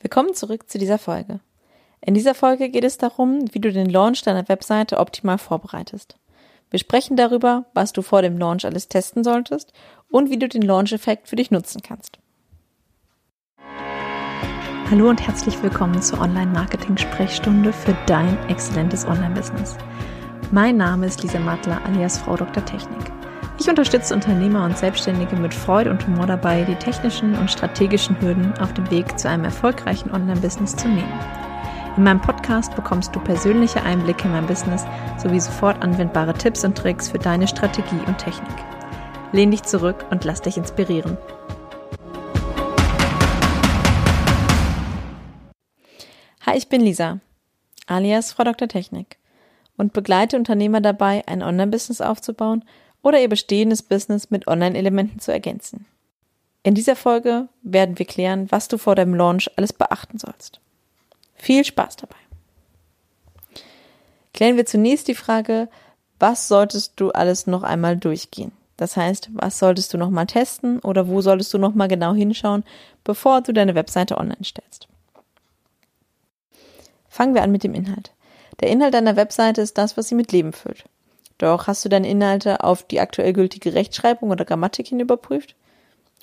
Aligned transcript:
Willkommen 0.00 0.32
zurück 0.32 0.70
zu 0.70 0.78
dieser 0.78 0.98
Folge. 0.98 1.40
In 2.00 2.14
dieser 2.14 2.36
Folge 2.36 2.68
geht 2.68 2.84
es 2.84 2.98
darum, 2.98 3.52
wie 3.52 3.58
du 3.58 3.72
den 3.72 3.90
Launch 3.90 4.22
deiner 4.22 4.48
Webseite 4.48 4.98
optimal 4.98 5.38
vorbereitest. 5.38 6.16
Wir 6.70 6.78
sprechen 6.78 7.16
darüber, 7.16 7.64
was 7.74 7.92
du 7.92 8.02
vor 8.02 8.22
dem 8.22 8.38
Launch 8.38 8.64
alles 8.64 8.86
testen 8.86 9.24
solltest 9.24 9.72
und 10.08 10.30
wie 10.30 10.38
du 10.38 10.48
den 10.48 10.62
Launch-Effekt 10.62 11.26
für 11.26 11.34
dich 11.34 11.50
nutzen 11.50 11.82
kannst. 11.82 12.20
Hallo 14.88 15.08
und 15.08 15.20
herzlich 15.20 15.60
willkommen 15.64 16.00
zur 16.00 16.20
Online-Marketing-Sprechstunde 16.20 17.72
für 17.72 17.96
dein 18.06 18.38
exzellentes 18.48 19.04
Online-Business. 19.04 19.76
Mein 20.52 20.76
Name 20.76 21.06
ist 21.06 21.24
Lisa 21.24 21.40
Mattler 21.40 21.84
alias 21.84 22.18
Frau 22.18 22.36
Dr. 22.36 22.64
Technik. 22.64 23.17
Ich 23.60 23.68
unterstütze 23.68 24.14
Unternehmer 24.14 24.64
und 24.64 24.78
Selbstständige 24.78 25.34
mit 25.34 25.52
Freude 25.52 25.90
und 25.90 26.06
Humor 26.06 26.26
dabei, 26.26 26.62
die 26.62 26.76
technischen 26.76 27.34
und 27.34 27.50
strategischen 27.50 28.20
Hürden 28.20 28.56
auf 28.60 28.72
dem 28.72 28.88
Weg 28.88 29.18
zu 29.18 29.28
einem 29.28 29.42
erfolgreichen 29.42 30.12
Online-Business 30.12 30.76
zu 30.76 30.86
nehmen. 30.86 31.12
In 31.96 32.04
meinem 32.04 32.20
Podcast 32.20 32.76
bekommst 32.76 33.16
du 33.16 33.20
persönliche 33.20 33.82
Einblicke 33.82 34.26
in 34.28 34.32
mein 34.32 34.46
Business 34.46 34.86
sowie 35.20 35.40
sofort 35.40 35.82
anwendbare 35.82 36.34
Tipps 36.34 36.64
und 36.64 36.78
Tricks 36.78 37.08
für 37.08 37.18
deine 37.18 37.48
Strategie 37.48 38.00
und 38.06 38.18
Technik. 38.18 38.54
Lehn 39.32 39.50
dich 39.50 39.64
zurück 39.64 40.06
und 40.10 40.24
lass 40.24 40.40
dich 40.40 40.56
inspirieren. 40.56 41.18
Hi, 46.46 46.56
ich 46.56 46.68
bin 46.68 46.80
Lisa, 46.80 47.18
alias 47.88 48.30
Frau 48.30 48.44
Dr. 48.44 48.68
Technik 48.68 49.18
und 49.76 49.92
begleite 49.92 50.36
Unternehmer 50.36 50.80
dabei, 50.80 51.24
ein 51.26 51.42
Online-Business 51.42 52.00
aufzubauen– 52.00 52.64
oder 53.02 53.20
ihr 53.20 53.28
bestehendes 53.28 53.82
Business 53.82 54.30
mit 54.30 54.46
Online-Elementen 54.46 55.20
zu 55.20 55.32
ergänzen. 55.32 55.86
In 56.62 56.74
dieser 56.74 56.96
Folge 56.96 57.48
werden 57.62 57.98
wir 57.98 58.06
klären, 58.06 58.50
was 58.50 58.68
du 58.68 58.78
vor 58.78 58.94
deinem 58.94 59.14
Launch 59.14 59.50
alles 59.56 59.72
beachten 59.72 60.18
sollst. 60.18 60.60
Viel 61.34 61.64
Spaß 61.64 61.96
dabei. 61.96 62.16
Klären 64.34 64.56
wir 64.56 64.66
zunächst 64.66 65.08
die 65.08 65.14
Frage, 65.14 65.68
was 66.18 66.48
solltest 66.48 66.94
du 66.96 67.10
alles 67.10 67.46
noch 67.46 67.62
einmal 67.62 67.96
durchgehen? 67.96 68.52
Das 68.76 68.96
heißt, 68.96 69.30
was 69.32 69.58
solltest 69.58 69.92
du 69.92 69.98
noch 69.98 70.10
mal 70.10 70.26
testen 70.26 70.78
oder 70.80 71.08
wo 71.08 71.20
solltest 71.20 71.52
du 71.52 71.58
noch 71.58 71.74
mal 71.74 71.88
genau 71.88 72.14
hinschauen, 72.14 72.64
bevor 73.02 73.40
du 73.40 73.52
deine 73.52 73.74
Webseite 73.74 74.18
online 74.18 74.44
stellst? 74.44 74.88
Fangen 77.08 77.34
wir 77.34 77.42
an 77.42 77.50
mit 77.50 77.64
dem 77.64 77.74
Inhalt. 77.74 78.12
Der 78.60 78.70
Inhalt 78.70 78.94
deiner 78.94 79.16
Webseite 79.16 79.62
ist 79.62 79.78
das, 79.78 79.96
was 79.96 80.08
sie 80.08 80.14
mit 80.14 80.30
Leben 80.30 80.52
füllt. 80.52 80.84
Doch 81.38 81.68
hast 81.68 81.84
du 81.84 81.88
deine 81.88 82.08
Inhalte 82.08 82.64
auf 82.64 82.82
die 82.82 83.00
aktuell 83.00 83.32
gültige 83.32 83.74
Rechtschreibung 83.74 84.30
oder 84.30 84.44
Grammatik 84.44 84.88
hin 84.88 85.00
überprüft? 85.00 85.54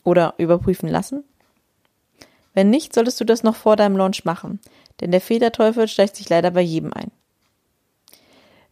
Oder 0.04 0.36
überprüfen 0.38 0.90
lassen? 0.90 1.24
Wenn 2.54 2.70
nicht, 2.70 2.94
solltest 2.94 3.20
du 3.20 3.26
das 3.26 3.44
noch 3.44 3.56
vor 3.56 3.76
deinem 3.76 3.98
Launch 3.98 4.24
machen, 4.24 4.60
denn 5.02 5.12
der 5.12 5.22
Fehlerteufel 5.22 5.88
schleicht 5.88 6.16
sich 6.16 6.30
leider 6.30 6.52
bei 6.52 6.62
jedem 6.62 6.94
ein. 6.94 7.12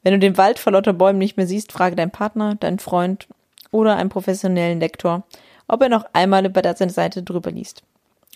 Wenn 0.04 0.14
du 0.14 0.20
den 0.20 0.38
Wald 0.38 0.60
vor 0.60 0.74
lauter 0.74 0.94
Bäumen 0.94 1.20
nicht 1.20 1.38
mehr 1.38 1.48
siehst, 1.48 1.72
frage 1.72 1.96
deinen 1.96 2.12
Partner, 2.12 2.56
deinen 2.56 2.80
Freund 2.80 3.28
oder 3.72 3.96
einen 3.96 4.10
professionellen 4.10 4.80
Lektor, 4.80 5.24
ob 5.68 5.82
er 5.82 5.90
noch 5.90 6.06
einmal 6.14 6.46
über 6.46 6.62
seine 6.76 6.92
Seite 6.92 7.24
drüber 7.24 7.52
liest. 7.52 7.84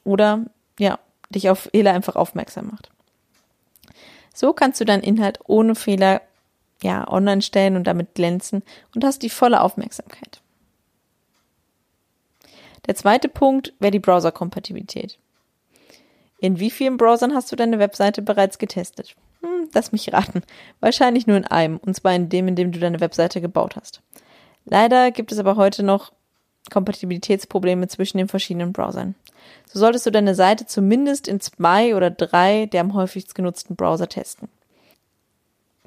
Oder, 0.03 0.45
ja, 0.79 0.97
dich 1.29 1.49
auf 1.49 1.69
Fehler 1.71 1.93
einfach 1.93 2.15
aufmerksam 2.15 2.67
macht. 2.67 2.89
So 4.33 4.53
kannst 4.53 4.79
du 4.79 4.85
deinen 4.85 5.03
Inhalt 5.03 5.39
ohne 5.45 5.75
Fehler 5.75 6.21
ja, 6.81 7.07
online 7.07 7.41
stellen 7.41 7.75
und 7.75 7.85
damit 7.85 8.15
glänzen 8.15 8.63
und 8.93 9.03
hast 9.03 9.23
die 9.23 9.29
volle 9.29 9.61
Aufmerksamkeit. 9.61 10.41
Der 12.85 12.95
zweite 12.95 13.29
Punkt 13.29 13.73
wäre 13.79 13.91
die 13.91 13.99
Browser-Kompatibilität. 13.99 15.17
In 16.39 16.59
wie 16.59 16.71
vielen 16.71 16.97
Browsern 16.97 17.33
hast 17.33 17.51
du 17.51 17.55
deine 17.55 17.79
Webseite 17.79 18.21
bereits 18.21 18.59
getestet? 18.59 19.15
Hm, 19.41 19.69
lass 19.73 19.91
mich 19.91 20.13
raten. 20.13 20.43
Wahrscheinlich 20.79 21.27
nur 21.27 21.37
in 21.37 21.45
einem, 21.45 21.77
und 21.77 21.95
zwar 21.95 22.13
in 22.13 22.29
dem, 22.29 22.47
in 22.47 22.55
dem 22.55 22.71
du 22.71 22.79
deine 22.79 22.99
Webseite 22.99 23.41
gebaut 23.41 23.75
hast. 23.75 24.01
Leider 24.65 25.11
gibt 25.11 25.31
es 25.31 25.39
aber 25.39 25.55
heute 25.55 25.83
noch 25.83 26.11
Kompatibilitätsprobleme 26.69 27.87
zwischen 27.87 28.17
den 28.17 28.27
verschiedenen 28.27 28.73
Browsern. 28.73 29.15
So 29.65 29.79
solltest 29.79 30.05
du 30.05 30.11
deine 30.11 30.35
Seite 30.35 30.65
zumindest 30.65 31.27
in 31.27 31.39
zwei 31.39 31.95
oder 31.95 32.09
drei 32.09 32.65
der 32.67 32.81
am 32.81 32.93
häufigst 32.93 33.35
genutzten 33.35 33.75
Browser 33.75 34.07
testen. 34.07 34.49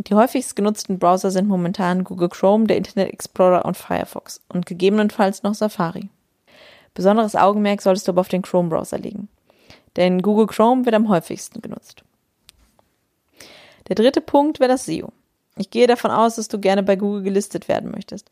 Die 0.06 0.15
häufigst 0.15 0.56
genutzten 0.56 0.99
Browser 0.99 1.31
sind 1.31 1.47
momentan 1.47 2.05
Google 2.05 2.31
Chrome, 2.31 2.66
der 2.66 2.78
Internet 2.78 3.12
Explorer 3.12 3.66
und 3.66 3.77
Firefox 3.77 4.41
und 4.49 4.65
gegebenenfalls 4.65 5.43
noch 5.43 5.53
Safari. 5.53 6.09
Besonderes 6.94 7.37
Augenmerk 7.37 7.83
solltest 7.83 8.09
du 8.09 8.12
aber 8.12 8.22
auf 8.22 8.28
den 8.28 8.41
Chrome-Browser 8.41 8.99
legen, 8.99 9.28
denn 9.97 10.22
Google 10.22 10.47
Chrome 10.47 10.87
wird 10.87 10.94
am 10.94 11.10
häufigsten 11.10 11.60
genutzt. 11.60 12.03
Der 13.89 13.94
dritte 13.94 14.22
Punkt 14.22 14.59
wäre 14.59 14.71
das 14.71 14.87
SEO. 14.87 15.12
Ich 15.56 15.69
gehe 15.69 15.87
davon 15.87 16.10
aus, 16.10 16.37
dass 16.37 16.49
du 16.49 16.59
gerne 16.59 16.83
bei 16.83 16.97
Google 16.97 17.22
gelistet 17.22 17.69
werden 17.69 17.91
möchtest. 17.91 18.31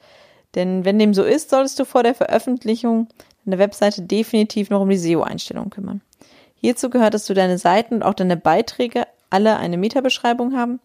Denn 0.54 0.86
wenn 0.86 0.98
dem 0.98 1.12
so 1.12 1.22
ist, 1.22 1.50
solltest 1.50 1.78
du 1.78 1.84
vor 1.84 2.02
der 2.02 2.14
Veröffentlichung 2.14 3.08
deiner 3.44 3.58
Webseite 3.58 4.00
definitiv 4.00 4.70
noch 4.70 4.80
um 4.80 4.88
die 4.88 4.96
SEO-Einstellungen 4.96 5.70
kümmern. 5.70 6.00
Hierzu 6.54 6.88
gehört, 6.88 7.12
dass 7.12 7.26
du 7.26 7.34
deine 7.34 7.58
Seiten 7.58 7.96
und 7.96 8.02
auch 8.02 8.14
deine 8.14 8.38
Beiträge 8.38 9.06
alle 9.28 9.58
eine 9.58 9.76
Metabeschreibung 9.76 10.56
haben 10.56 10.80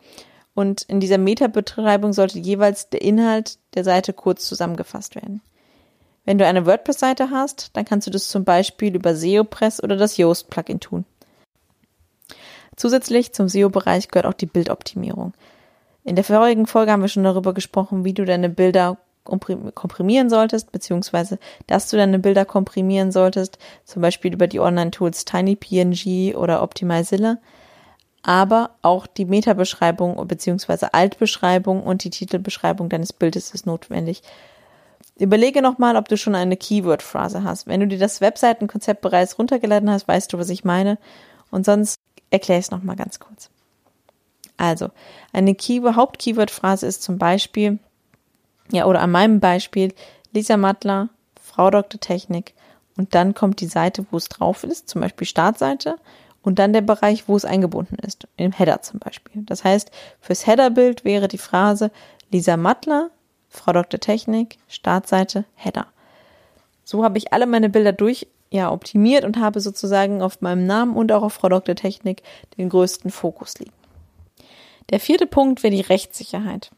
und 0.56 0.84
in 0.84 1.00
dieser 1.00 1.18
Meta-Betreibung 1.18 2.14
sollte 2.14 2.40
jeweils 2.40 2.90
der 2.90 3.02
Inhalt 3.02 3.58
der 3.74 3.84
Seite 3.84 4.14
kurz 4.14 4.48
zusammengefasst 4.48 5.16
werden. 5.16 5.42
Wenn 6.26 6.38
du 6.38 6.46
eine 6.46 6.66
WordPress-Seite 6.66 7.32
hast, 7.32 7.76
dann 7.76 7.86
kannst 7.86 8.08
du 8.08 8.12
das 8.12 8.30
zum 8.30 8.44
Beispiel 8.46 8.96
über 8.96 9.16
SEOpress 9.16 9.84
oder 9.84 9.98
das 9.98 10.18
Yoast-Plugin 10.18 10.80
tun. 10.80 11.06
Zusätzlich 12.76 13.34
zum 13.34 13.50
SEO-Bereich 13.50 14.08
gehört 14.08 14.26
auch 14.26 14.34
die 14.34 14.46
Bildoptimierung. 14.46 15.34
In 16.04 16.16
der 16.16 16.24
vorigen 16.24 16.66
Folge 16.66 16.92
haben 16.92 17.02
wir 17.02 17.08
schon 17.08 17.24
darüber 17.24 17.54
gesprochen, 17.54 18.04
wie 18.04 18.14
du 18.14 18.26
deine 18.26 18.50
Bilder 18.50 18.98
komprimieren 19.24 20.30
solltest, 20.30 20.72
beziehungsweise 20.72 21.40
dass 21.68 21.90
du 21.90 21.98
deine 21.98 22.20
Bilder 22.20 22.44
komprimieren 22.46 23.12
solltest, 23.12 23.58
zum 23.86 24.02
Beispiel 24.02 24.34
über 24.34 24.48
die 24.48 24.60
Online-Tools 24.60 25.24
TinyPNG 25.26 26.36
oder 26.36 26.62
Optimizilla 26.62 27.38
aber 28.24 28.72
auch 28.82 29.06
die 29.06 29.26
Metabeschreibung 29.26 30.26
bzw. 30.28 30.88
Altbeschreibung 30.94 31.84
und 31.84 32.04
die 32.04 32.10
Titelbeschreibung 32.10 32.90
deines 32.90 33.14
Bildes 33.14 33.52
ist 33.52 33.66
notwendig. 33.66 34.24
Überlege 35.20 35.62
nochmal, 35.62 35.96
ob 35.98 36.08
du 36.08 36.18
schon 36.18 36.34
eine 36.34 36.58
Keyword-Phrase 36.58 37.44
hast. 37.44 37.68
Wenn 37.68 37.82
du 37.82 37.88
dir 37.88 38.00
das 38.00 38.22
Webseitenkonzept 38.22 39.02
bereits 39.02 39.38
runtergeladen 39.38 39.90
hast, 39.90 40.08
weißt 40.08 40.34
du, 40.34 40.40
was 40.40 40.50
ich 40.50 40.64
meine. 40.64 40.98
Und 41.52 41.66
sonst 41.66 42.00
erkläre 42.32 42.60
ich 42.60 42.66
es 42.66 42.72
nochmal 42.72 42.96
ganz 42.96 43.20
kurz. 43.20 43.50
Also, 44.58 44.90
eine 45.34 45.54
Keyword, 45.54 45.96
Haupt-Keyword-Phrase 45.98 46.88
ist 46.88 47.04
zum 47.04 47.18
Beispiel, 47.18 47.80
ja, 48.72 48.86
oder 48.86 49.02
an 49.02 49.12
meinem 49.12 49.40
Beispiel, 49.40 49.94
Lisa 50.32 50.58
Mattler, 50.58 51.10
Frau 51.40 51.70
Dr. 51.70 52.00
Technik, 52.00 52.54
und 52.96 53.16
dann 53.16 53.34
kommt 53.34 53.60
die 53.60 53.68
Seite, 53.68 54.06
wo 54.12 54.18
es 54.18 54.30
drauf 54.30 54.64
ist, 54.64 54.88
zum 54.88 55.02
Beispiel 55.02 55.28
Startseite, 55.28 55.98
und 56.44 56.60
dann 56.60 56.74
der 56.74 56.82
Bereich, 56.82 57.28
wo 57.28 57.36
es 57.36 57.46
eingebunden 57.46 57.98
ist, 58.06 58.28
im 58.38 58.52
Header 58.52 58.82
zum 58.82 59.00
Beispiel. 59.00 59.42
Das 59.46 59.64
heißt, 59.64 59.90
fürs 60.20 60.46
Headerbild 60.46 61.04
wäre 61.04 61.28
die 61.28 61.38
Phrase 61.38 61.90
Lisa 62.32 62.58
Mattler, 62.58 63.10
Frau 63.50 63.72
Dr. 63.72 64.00
Technik, 64.00 64.58
Startseite, 64.68 65.46
Header. 65.56 65.88
So 66.84 67.04
habe 67.04 67.18
ich 67.18 67.34
alle 67.34 67.48
meine 67.48 67.70
Bilder 67.70 67.94
durch 67.94 68.28
ja, 68.52 68.72
optimiert 68.72 69.26
und 69.26 69.40
habe 69.40 69.62
sozusagen 69.62 70.22
auf 70.22 70.42
meinem 70.42 70.68
Namen 70.68 70.96
und 70.96 71.12
auch 71.12 71.24
auf 71.24 71.34
Frau 71.34 71.50
Dr. 71.50 71.76
Technik 71.76 72.22
den 72.58 72.70
größten 72.70 73.10
Fokus 73.10 73.58
liegen. 73.58 73.74
Der 74.92 75.00
vierte 75.00 75.26
Punkt 75.26 75.64
wäre 75.64 75.74
die 75.74 75.82
Rechtssicherheit. 75.82 76.70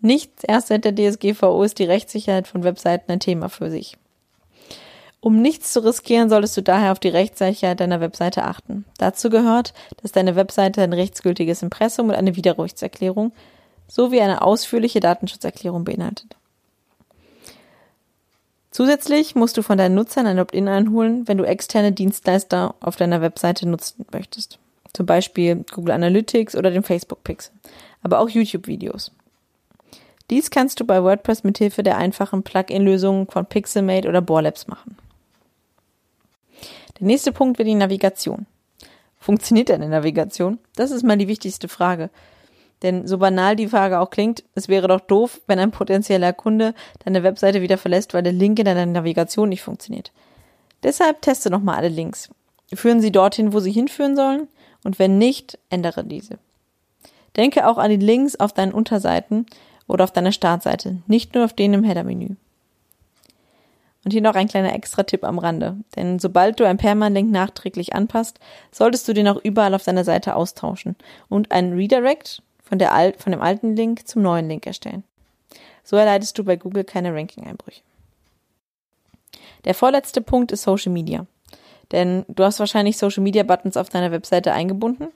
Nicht 0.00 0.30
erst 0.42 0.68
seit 0.68 0.84
der 0.84 0.94
DSGVO 0.94 1.62
ist 1.64 1.80
die 1.80 1.84
Rechtssicherheit 1.84 2.46
von 2.46 2.62
Webseiten 2.62 3.10
ein 3.10 3.18
Thema 3.18 3.48
für 3.48 3.68
sich. 3.68 3.96
Um 5.28 5.42
nichts 5.42 5.74
zu 5.74 5.84
riskieren, 5.84 6.30
solltest 6.30 6.56
du 6.56 6.62
daher 6.62 6.90
auf 6.90 7.00
die 7.00 7.10
Rechtssicherheit 7.10 7.80
deiner 7.80 8.00
Webseite 8.00 8.44
achten. 8.44 8.86
Dazu 8.96 9.28
gehört, 9.28 9.74
dass 10.00 10.10
deine 10.10 10.36
Webseite 10.36 10.80
ein 10.80 10.94
rechtsgültiges 10.94 11.62
Impressum 11.62 12.08
und 12.08 12.14
eine 12.14 12.34
Widerrufserklärung 12.34 13.32
sowie 13.88 14.22
eine 14.22 14.40
ausführliche 14.40 15.00
Datenschutzerklärung 15.00 15.84
beinhaltet. 15.84 16.34
Zusätzlich 18.70 19.34
musst 19.34 19.58
du 19.58 19.62
von 19.62 19.76
deinen 19.76 19.96
Nutzern 19.96 20.26
ein 20.26 20.38
Opt-in 20.38 20.66
einholen, 20.66 21.28
wenn 21.28 21.36
du 21.36 21.44
externe 21.44 21.92
Dienstleister 21.92 22.74
auf 22.80 22.96
deiner 22.96 23.20
Webseite 23.20 23.68
nutzen 23.68 24.06
möchtest. 24.10 24.58
Zum 24.94 25.04
Beispiel 25.04 25.62
Google 25.74 25.92
Analytics 25.92 26.56
oder 26.56 26.70
den 26.70 26.84
Facebook 26.84 27.22
Pixel. 27.22 27.52
Aber 28.02 28.20
auch 28.20 28.30
YouTube-Videos. 28.30 29.12
Dies 30.30 30.50
kannst 30.50 30.80
du 30.80 30.86
bei 30.86 31.02
WordPress 31.02 31.44
mit 31.44 31.58
Hilfe 31.58 31.82
der 31.82 31.98
einfachen 31.98 32.42
Plugin-Lösungen 32.44 33.26
von 33.26 33.44
Pixelmate 33.44 34.08
oder 34.08 34.22
Borlabs 34.22 34.68
machen. 34.68 34.96
Der 37.00 37.06
nächste 37.06 37.32
Punkt 37.32 37.58
wird 37.58 37.68
die 37.68 37.74
Navigation. 37.74 38.46
Funktioniert 39.18 39.68
deine 39.68 39.88
Navigation? 39.88 40.58
Das 40.76 40.90
ist 40.90 41.02
mal 41.02 41.16
die 41.16 41.28
wichtigste 41.28 41.68
Frage. 41.68 42.10
Denn 42.82 43.06
so 43.08 43.18
banal 43.18 43.56
die 43.56 43.68
Frage 43.68 43.98
auch 43.98 44.10
klingt, 44.10 44.44
es 44.54 44.68
wäre 44.68 44.86
doch 44.86 45.00
doof, 45.00 45.40
wenn 45.46 45.58
ein 45.58 45.72
potenzieller 45.72 46.32
Kunde 46.32 46.74
deine 47.04 47.22
Webseite 47.24 47.60
wieder 47.60 47.76
verlässt, 47.76 48.14
weil 48.14 48.22
der 48.22 48.32
Link 48.32 48.58
in 48.58 48.64
deiner 48.64 48.86
Navigation 48.86 49.48
nicht 49.48 49.62
funktioniert. 49.62 50.12
Deshalb 50.84 51.22
teste 51.22 51.50
nochmal 51.50 51.76
alle 51.76 51.88
Links. 51.88 52.30
Führen 52.72 53.00
sie 53.00 53.10
dorthin, 53.10 53.52
wo 53.52 53.60
sie 53.60 53.72
hinführen 53.72 54.14
sollen? 54.14 54.48
Und 54.84 54.98
wenn 55.00 55.18
nicht, 55.18 55.58
ändere 55.70 56.04
diese. 56.04 56.38
Denke 57.36 57.66
auch 57.66 57.78
an 57.78 57.90
die 57.90 57.96
Links 57.96 58.36
auf 58.36 58.52
deinen 58.52 58.72
Unterseiten 58.72 59.46
oder 59.88 60.04
auf 60.04 60.12
deiner 60.12 60.32
Startseite, 60.32 60.98
nicht 61.06 61.34
nur 61.34 61.44
auf 61.44 61.52
den 61.52 61.74
im 61.74 61.84
Header-Menü. 61.84 62.36
Und 64.08 64.12
hier 64.12 64.22
noch 64.22 64.36
ein 64.36 64.48
kleiner 64.48 64.72
Extra-Tipp 64.72 65.22
am 65.22 65.38
Rande. 65.38 65.76
Denn 65.94 66.18
sobald 66.18 66.58
du 66.58 66.64
ein 66.66 66.78
Permalink 66.78 67.30
nachträglich 67.30 67.94
anpasst, 67.94 68.40
solltest 68.72 69.06
du 69.06 69.12
den 69.12 69.28
auch 69.28 69.36
überall 69.44 69.74
auf 69.74 69.84
deiner 69.84 70.02
Seite 70.02 70.34
austauschen 70.34 70.96
und 71.28 71.52
einen 71.52 71.74
Redirect 71.74 72.40
von, 72.62 72.78
der 72.78 72.94
Al 72.94 73.12
von 73.18 73.32
dem 73.32 73.42
alten 73.42 73.76
Link 73.76 74.08
zum 74.08 74.22
neuen 74.22 74.48
Link 74.48 74.66
erstellen. 74.66 75.04
So 75.84 75.96
erleidest 75.96 76.38
du 76.38 76.44
bei 76.44 76.56
Google 76.56 76.84
keine 76.84 77.14
Ranking-Einbrüche. 77.14 77.82
Der 79.66 79.74
vorletzte 79.74 80.22
Punkt 80.22 80.52
ist 80.52 80.62
Social 80.62 80.90
Media. 80.90 81.26
Denn 81.92 82.24
du 82.28 82.44
hast 82.44 82.60
wahrscheinlich 82.60 82.96
Social 82.96 83.22
Media 83.22 83.42
Buttons 83.42 83.76
auf 83.76 83.90
deiner 83.90 84.10
Webseite 84.10 84.54
eingebunden. 84.54 85.08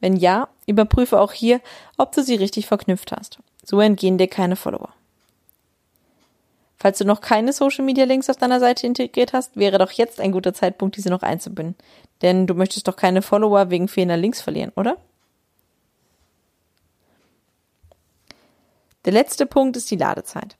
Wenn 0.00 0.14
ja, 0.14 0.48
überprüfe 0.66 1.22
auch 1.22 1.32
hier, 1.32 1.62
ob 1.96 2.12
du 2.12 2.22
sie 2.22 2.34
richtig 2.34 2.66
verknüpft 2.66 3.12
hast. 3.12 3.38
So 3.64 3.80
entgehen 3.80 4.18
dir 4.18 4.28
keine 4.28 4.56
Follower. 4.56 4.90
Falls 6.80 6.96
du 6.96 7.04
noch 7.04 7.20
keine 7.20 7.52
Social 7.52 7.84
Media 7.84 8.06
Links 8.06 8.30
auf 8.30 8.38
deiner 8.38 8.58
Seite 8.58 8.86
integriert 8.86 9.34
hast, 9.34 9.54
wäre 9.54 9.76
doch 9.76 9.92
jetzt 9.92 10.18
ein 10.18 10.32
guter 10.32 10.54
Zeitpunkt, 10.54 10.96
diese 10.96 11.10
noch 11.10 11.22
einzubinden. 11.22 11.76
Denn 12.22 12.46
du 12.46 12.54
möchtest 12.54 12.88
doch 12.88 12.96
keine 12.96 13.20
Follower 13.20 13.68
wegen 13.68 13.86
fehlender 13.86 14.16
Links 14.16 14.40
verlieren, 14.40 14.72
oder? 14.76 14.96
Der 19.04 19.12
letzte 19.12 19.44
Punkt 19.44 19.76
ist 19.76 19.90
die 19.90 19.96
Ladezeit. 19.96 20.56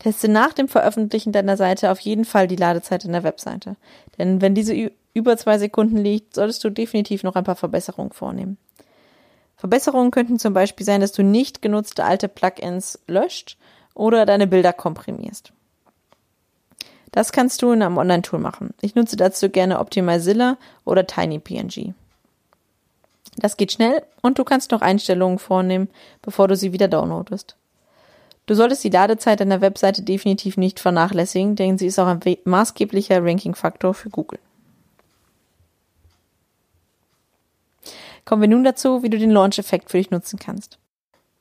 Teste 0.00 0.28
nach 0.28 0.52
dem 0.54 0.66
Veröffentlichen 0.66 1.30
deiner 1.30 1.56
Seite 1.56 1.92
auf 1.92 2.00
jeden 2.00 2.24
Fall 2.24 2.48
die 2.48 2.56
Ladezeit 2.56 3.04
in 3.04 3.12
der 3.12 3.22
Webseite. 3.22 3.76
Denn 4.18 4.40
wenn 4.40 4.56
diese 4.56 4.90
über 5.14 5.36
zwei 5.36 5.58
Sekunden 5.58 5.98
liegt, 5.98 6.34
solltest 6.34 6.64
du 6.64 6.70
definitiv 6.70 7.22
noch 7.22 7.36
ein 7.36 7.44
paar 7.44 7.56
Verbesserungen 7.56 8.12
vornehmen. 8.12 8.58
Verbesserungen 9.56 10.10
könnten 10.10 10.38
zum 10.40 10.52
Beispiel 10.52 10.86
sein, 10.86 11.00
dass 11.00 11.12
du 11.12 11.22
nicht 11.22 11.62
genutzte 11.62 12.04
alte 12.04 12.28
Plugins 12.28 12.98
löscht 13.06 13.56
oder 13.94 14.26
deine 14.26 14.46
Bilder 14.46 14.72
komprimierst. 14.72 15.52
Das 17.12 17.32
kannst 17.32 17.62
du 17.62 17.72
in 17.72 17.82
einem 17.82 17.98
Online-Tool 17.98 18.38
machen. 18.38 18.72
Ich 18.80 18.94
nutze 18.94 19.16
dazu 19.16 19.48
gerne 19.48 19.80
Optimizilla 19.80 20.56
oder 20.84 21.06
TinyPNG. 21.06 21.94
Das 23.36 23.56
geht 23.56 23.72
schnell 23.72 24.02
und 24.22 24.38
du 24.38 24.44
kannst 24.44 24.70
noch 24.70 24.80
Einstellungen 24.80 25.38
vornehmen, 25.38 25.88
bevor 26.22 26.48
du 26.48 26.56
sie 26.56 26.72
wieder 26.72 26.88
downloadest. 26.88 27.56
Du 28.46 28.54
solltest 28.54 28.82
die 28.82 28.90
Ladezeit 28.90 29.40
deiner 29.40 29.60
Webseite 29.60 30.02
definitiv 30.02 30.56
nicht 30.56 30.80
vernachlässigen, 30.80 31.56
denn 31.56 31.78
sie 31.78 31.86
ist 31.86 31.98
auch 31.98 32.06
ein 32.06 32.20
maßgeblicher 32.44 33.24
Ranking-Faktor 33.24 33.94
für 33.94 34.10
Google. 34.10 34.40
Kommen 38.24 38.42
wir 38.42 38.48
nun 38.48 38.64
dazu, 38.64 39.02
wie 39.02 39.10
du 39.10 39.18
den 39.18 39.30
Launch-Effekt 39.30 39.90
für 39.90 39.98
dich 39.98 40.10
nutzen 40.10 40.38
kannst. 40.38 40.78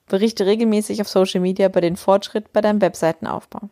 Berichte 0.08 0.46
regelmäßig 0.46 1.02
auf 1.02 1.08
Social 1.08 1.40
Media 1.40 1.68
über 1.68 1.82
den 1.82 1.96
Fortschritt 1.96 2.52
bei 2.54 2.62
deinem 2.62 2.82
Webseitenaufbau. 2.82 3.70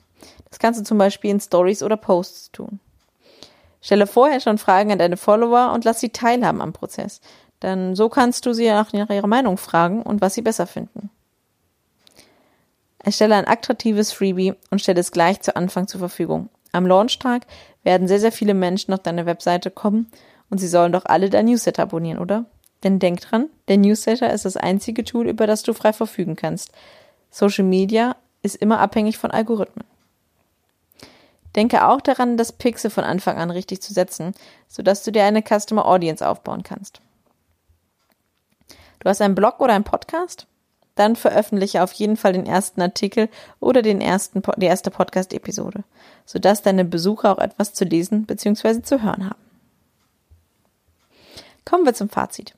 Das 0.50 0.60
kannst 0.60 0.80
du 0.80 0.84
zum 0.84 0.98
Beispiel 0.98 1.32
in 1.32 1.40
Stories 1.40 1.84
oder 1.84 1.98
Posts 1.98 2.52
tun. 2.52 2.80
Stelle 3.82 4.08
vorher 4.08 4.40
schon 4.40 4.58
Fragen 4.58 4.92
an 4.92 5.00
deine 5.00 5.18
Follower 5.18 5.72
und 5.74 5.86
lass 5.86 6.00
sie 6.00 6.10
teilhaben 6.10 6.62
am 6.62 6.74
Prozess. 6.74 7.22
Denn 7.62 7.96
so 7.96 8.10
kannst 8.10 8.46
du 8.46 8.54
sie 8.54 8.68
nach 8.68 8.94
ihrer 8.94 9.28
Meinung 9.28 9.58
fragen 9.58 10.02
und 10.02 10.22
was 10.22 10.34
sie 10.34 10.42
besser 10.42 10.68
finden. 10.68 11.10
Erstelle 13.00 13.36
ein 13.36 13.48
attraktives 13.48 14.12
Freebie 14.12 14.54
und 14.70 14.82
stelle 14.82 15.00
es 15.00 15.12
gleich 15.12 15.42
zu 15.42 15.56
Anfang 15.56 15.88
zur 15.88 16.00
Verfügung. 16.00 16.50
Am 16.74 16.86
Launchtag 16.86 17.48
werden 17.84 18.08
sehr, 18.08 18.20
sehr 18.20 18.32
viele 18.32 18.54
Menschen 18.54 18.94
auf 18.94 19.02
deine 19.02 19.26
Webseite 19.26 19.72
kommen 19.72 20.12
und 20.50 20.58
sie 20.58 20.68
sollen 20.68 20.92
doch 20.92 21.06
alle 21.06 21.30
dein 21.30 21.46
Newsletter 21.46 21.84
abonnieren, 21.84 22.20
oder? 22.20 22.46
Denn 22.84 23.00
denk 23.00 23.22
dran, 23.22 23.50
der 23.70 23.78
Newsletter 23.78 24.32
ist 24.32 24.46
das 24.46 24.58
einzige 24.58 25.04
Tool, 25.04 25.28
über 25.28 25.48
das 25.48 25.64
du 25.64 25.74
frei 25.74 25.94
verfügen 25.94 26.36
kannst. 26.36 26.72
Social 27.32 27.64
Media 27.64 28.16
ist 28.44 28.56
immer 28.56 28.80
abhängig 28.80 29.18
von 29.18 29.32
Algorithmen. 29.32 29.86
Denke 31.58 31.88
auch 31.88 32.02
daran, 32.02 32.38
das 32.38 32.54
Pixel 32.54 32.92
von 32.92 33.04
Anfang 33.04 33.38
an 33.38 33.50
richtig 33.50 33.82
zu 33.82 33.92
setzen, 33.92 34.34
sodass 34.68 35.04
du 35.04 35.12
dir 35.12 35.24
eine 35.24 35.42
Customer 35.42 35.86
Audience 35.86 36.26
aufbauen 36.26 36.62
kannst. 36.62 37.02
Du 39.00 39.10
hast 39.10 39.22
einen 39.22 39.34
Blog 39.36 39.60
oder 39.60 39.74
einen 39.74 39.84
Podcast? 39.84 40.46
Dann 40.94 41.16
veröffentliche 41.16 41.82
auf 41.82 41.92
jeden 41.94 42.16
Fall 42.16 42.34
den 42.34 42.46
ersten 42.46 42.80
Artikel 42.82 43.28
oder 43.60 43.82
den 43.82 44.02
ersten, 44.02 44.44
die 44.58 44.66
erste 44.68 44.92
Podcast-Episode, 44.92 45.84
sodass 46.26 46.62
deine 46.62 46.86
Besucher 46.86 47.32
auch 47.32 47.40
etwas 47.40 47.74
zu 47.74 47.86
lesen 47.86 48.26
bzw. 48.26 48.84
zu 48.84 49.02
hören 49.02 49.26
haben. 49.26 49.42
Kommen 51.66 51.86
wir 51.86 51.96
zum 51.96 52.10
Fazit. 52.10 52.54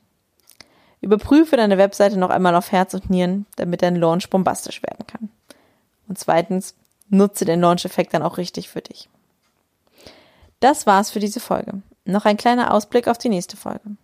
Überprüfe 1.00 1.56
deine 1.56 1.78
Webseite 1.78 2.18
noch 2.18 2.30
einmal 2.30 2.54
auf 2.54 2.70
Herz 2.70 2.92
und 2.92 3.08
Nieren, 3.08 3.46
damit 3.56 3.80
dein 3.80 3.96
Launch 3.96 4.28
bombastisch 4.28 4.82
werden 4.82 5.06
kann. 5.06 5.30
Und 6.06 6.18
zweitens, 6.18 6.74
nutze 7.10 7.44
den 7.44 7.60
Launch-Effekt 7.60 8.14
dann 8.14 8.22
auch 8.22 8.38
richtig 8.38 8.68
für 8.68 8.80
dich. 8.80 9.08
Das 10.60 10.86
war's 10.86 11.10
für 11.10 11.20
diese 11.20 11.40
Folge. 11.40 11.82
Noch 12.04 12.24
ein 12.24 12.36
kleiner 12.36 12.72
Ausblick 12.74 13.08
auf 13.08 13.18
die 13.18 13.28
nächste 13.28 13.56
Folge. 13.56 13.96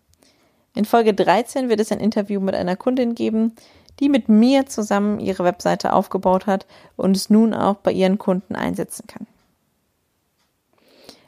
In 0.75 0.85
Folge 0.85 1.15
13 1.15 1.69
wird 1.69 1.81
es 1.81 1.91
ein 1.91 2.01
Interview 2.01 2.41
mit 2.41 2.55
einer 2.55 2.77
Kundin 2.77 3.15
geben, 3.15 3.55
die 4.01 4.09
mit 4.09 4.29
mir 4.29 4.67
zusammen 4.67 5.21
ihre 5.21 5.45
Webseite 5.45 5.93
aufgebaut 5.93 6.47
hat 6.47 6.67
und 6.97 7.17
es 7.17 7.31
nun 7.31 7.55
auch 7.55 7.77
bei 7.77 7.93
ihren 7.93 8.19
Kunden 8.19 8.55
einsetzen 8.55 9.07
kann. 9.07 9.27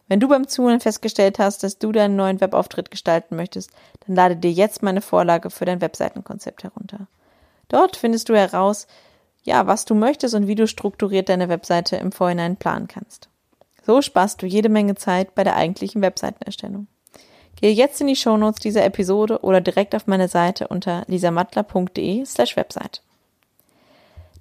Wenn 0.06 0.20
du 0.20 0.28
beim 0.28 0.48
Zuhören 0.48 0.80
festgestellt 0.80 1.38
hast, 1.38 1.62
dass 1.62 1.78
du 1.78 1.92
deinen 1.92 2.16
neuen 2.16 2.40
Webauftritt 2.40 2.90
gestalten 2.90 3.36
möchtest, 3.36 3.70
dann 4.06 4.16
lade 4.16 4.36
dir 4.36 4.50
jetzt 4.50 4.82
meine 4.82 5.02
Vorlage 5.02 5.50
für 5.50 5.66
dein 5.66 5.82
Webseitenkonzept 5.82 6.64
herunter. 6.64 7.06
Dort 7.68 7.96
findest 7.96 8.30
du 8.30 8.34
heraus, 8.34 8.86
ja, 9.48 9.66
was 9.66 9.86
du 9.86 9.94
möchtest 9.94 10.34
und 10.34 10.46
wie 10.46 10.54
du 10.54 10.66
strukturiert 10.66 11.28
deine 11.28 11.48
Webseite 11.48 11.96
im 11.96 12.12
Vorhinein 12.12 12.56
planen 12.56 12.86
kannst. 12.86 13.28
So 13.84 14.02
sparst 14.02 14.42
du 14.42 14.46
jede 14.46 14.68
Menge 14.68 14.94
Zeit 14.94 15.34
bei 15.34 15.42
der 15.42 15.56
eigentlichen 15.56 16.02
Webseitenerstellung. 16.02 16.86
Gehe 17.56 17.72
jetzt 17.72 18.00
in 18.00 18.06
die 18.06 18.14
Shownotes 18.14 18.60
dieser 18.60 18.84
Episode 18.84 19.40
oder 19.40 19.62
direkt 19.62 19.94
auf 19.94 20.06
meine 20.06 20.28
Seite 20.28 20.68
unter 20.68 21.04
lisamattler.de 21.06 22.24
slash 22.26 22.56
website. 22.56 23.02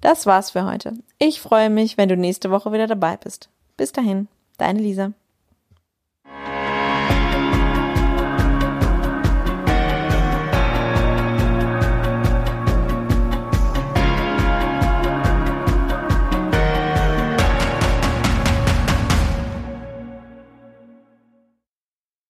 Das 0.02 0.26
war's 0.26 0.50
für 0.50 0.64
heute. 0.64 0.92
Ich 1.18 1.40
freue 1.40 1.70
mich, 1.70 1.96
wenn 1.96 2.10
du 2.10 2.16
nächste 2.16 2.50
Woche 2.50 2.70
wieder 2.72 2.86
dabei 2.86 3.16
bist. 3.16 3.48
Bis 3.76 3.92
dahin, 3.92 4.28
deine 4.58 4.80
Lisa. 4.80 5.12